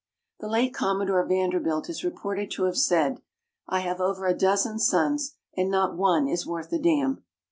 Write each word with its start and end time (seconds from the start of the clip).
The 0.39 0.47
late 0.49 0.73
Commodore 0.73 1.23
Vanderbilt 1.27 1.87
is 1.87 2.03
reported 2.03 2.49
to 2.53 2.63
have 2.63 2.75
said, 2.75 3.21
"I 3.67 3.81
have 3.81 4.01
over 4.01 4.25
a 4.25 4.33
dozen 4.33 4.79
sons, 4.79 5.35
and 5.55 5.69
not 5.69 5.95
one 5.95 6.27
is 6.27 6.43
worth 6.43 6.73
a 6.73 6.79
damn." 6.79 7.23